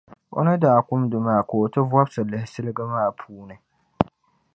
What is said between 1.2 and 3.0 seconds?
maa ka o ti vɔbisi lihi siliga